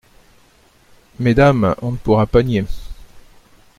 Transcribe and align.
Mesdames… 1.19 1.75
on 1.83 1.91
ne 1.91 1.97
pourra 1.97 2.25
pas 2.25 2.41
nier. 2.41 2.65